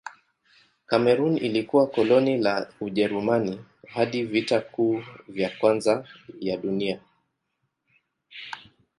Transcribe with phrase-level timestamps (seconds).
[0.85, 6.07] Kamerun ilikuwa koloni la Ujerumani hadi Vita Kuu ya Kwanza
[6.39, 7.01] ya Dunia.